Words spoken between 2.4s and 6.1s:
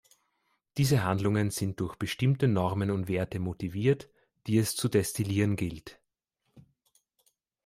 Normen und Werte motiviert, die es zu destillieren gilt.